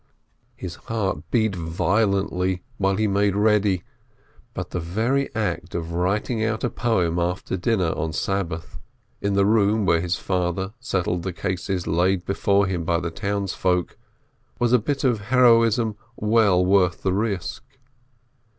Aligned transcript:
His 0.55 0.77
heart 0.89 1.29
beat 1.29 1.55
violently 1.55 2.63
while 2.79 2.95
he 2.95 3.05
made 3.05 3.35
ready, 3.35 3.83
but 4.55 4.71
the 4.71 4.79
very 4.79 5.29
act 5.35 5.75
of 5.75 5.91
writing 5.93 6.43
out 6.43 6.63
a 6.63 6.71
poem 6.71 7.19
after 7.19 7.55
dinner 7.55 7.89
on 7.95 8.11
Sabbath, 8.11 8.79
in 9.21 9.33
the 9.35 9.45
room 9.45 9.85
where 9.85 10.01
his 10.01 10.15
father 10.15 10.73
settled 10.79 11.21
the 11.21 11.31
cases 11.33 11.85
laid 11.85 12.25
before 12.25 12.65
him 12.65 12.83
by 12.83 12.99
the 12.99 13.11
townsfolk, 13.11 13.95
was 14.57 14.73
a 14.73 14.79
bit 14.79 15.03
of 15.03 15.25
heroism 15.27 15.95
well 16.17 16.65
worth 16.65 17.03
the 17.03 17.13
risk. 17.13 17.63